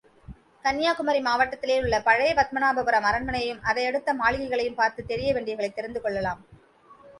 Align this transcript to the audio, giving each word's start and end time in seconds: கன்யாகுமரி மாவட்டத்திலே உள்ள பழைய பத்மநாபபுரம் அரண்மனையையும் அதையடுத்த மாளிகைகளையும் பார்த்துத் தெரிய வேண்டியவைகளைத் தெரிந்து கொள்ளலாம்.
கன்யாகுமரி 0.65 1.19
மாவட்டத்திலே 1.21 1.75
உள்ள 1.81 2.01
பழைய 2.01 2.31
பத்மநாபபுரம் 2.33 3.07
அரண்மனையையும் 3.11 3.61
அதையடுத்த 3.61 4.13
மாளிகைகளையும் 4.13 4.75
பார்த்துத் 4.75 5.07
தெரிய 5.07 5.33
வேண்டியவைகளைத் 5.33 5.73
தெரிந்து 5.73 6.01
கொள்ளலாம். 6.01 6.45